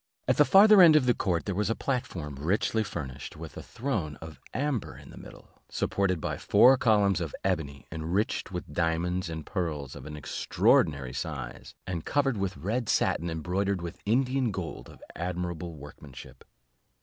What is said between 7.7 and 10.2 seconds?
enriched with diamonds and pearls of an